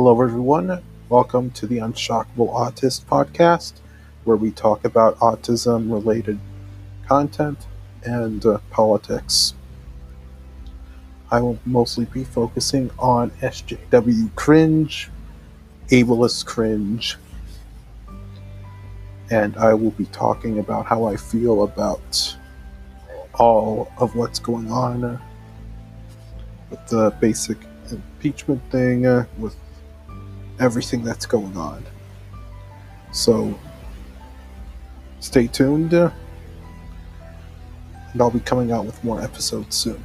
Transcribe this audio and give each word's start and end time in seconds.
Hello, 0.00 0.22
everyone. 0.22 0.80
Welcome 1.08 1.50
to 1.50 1.66
the 1.66 1.78
Unshockable 1.78 2.54
Autist 2.54 3.04
podcast, 3.06 3.72
where 4.22 4.36
we 4.36 4.52
talk 4.52 4.84
about 4.84 5.18
autism 5.18 5.90
related 5.90 6.38
content 7.08 7.66
and 8.04 8.46
uh, 8.46 8.58
politics. 8.70 9.54
I 11.32 11.40
will 11.40 11.58
mostly 11.66 12.04
be 12.04 12.22
focusing 12.22 12.92
on 13.00 13.32
SJW 13.42 14.32
cringe, 14.36 15.10
ableist 15.88 16.46
cringe, 16.46 17.18
and 19.32 19.56
I 19.56 19.74
will 19.74 19.90
be 19.90 20.06
talking 20.06 20.60
about 20.60 20.86
how 20.86 21.06
I 21.06 21.16
feel 21.16 21.64
about 21.64 22.36
all 23.34 23.90
of 23.98 24.14
what's 24.14 24.38
going 24.38 24.70
on 24.70 25.02
uh, 25.02 25.20
with 26.70 26.86
the 26.86 27.10
basic 27.18 27.58
impeachment 27.90 28.62
thing, 28.70 29.04
uh, 29.04 29.24
with 29.38 29.56
everything 30.60 31.02
that's 31.04 31.26
going 31.26 31.56
on. 31.56 31.84
So, 33.12 33.58
stay 35.20 35.46
tuned, 35.46 35.92
and 35.92 36.12
I'll 38.20 38.30
be 38.30 38.40
coming 38.40 38.72
out 38.72 38.84
with 38.86 39.02
more 39.04 39.20
episodes 39.22 39.76
soon. 39.76 40.04